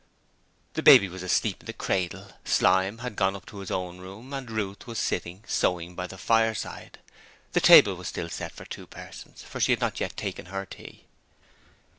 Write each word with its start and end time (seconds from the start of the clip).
The 0.73 0.81
baby 0.81 1.07
was 1.07 1.21
asleep 1.21 1.57
in 1.59 1.67
the 1.67 1.73
cradle. 1.73 2.31
Slyme 2.43 3.01
had 3.01 3.15
gone 3.15 3.35
up 3.35 3.45
to 3.45 3.59
his 3.59 3.69
own 3.69 3.99
room, 3.99 4.33
and 4.33 4.49
Ruth 4.49 4.87
was 4.87 4.97
sitting 4.97 5.43
sewing 5.47 5.93
by 5.93 6.07
the 6.07 6.17
fireside. 6.17 6.97
The 7.51 7.61
table 7.61 7.93
was 7.93 8.07
still 8.07 8.27
set 8.27 8.51
for 8.51 8.65
two 8.65 8.87
persons, 8.87 9.43
for 9.43 9.59
she 9.59 9.73
had 9.73 9.79
not 9.79 9.99
yet 9.99 10.17
taken 10.17 10.47
her 10.47 10.65
tea. 10.65 11.03